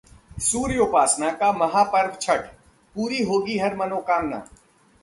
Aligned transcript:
सूर्योपासना 0.41 1.29
का 1.31 1.51
महापर्व 1.51 2.17
छठ, 2.21 2.47
पूरी 2.95 3.23
होगी 3.23 3.57
हर 3.57 3.75
मनोकामना 3.75 4.43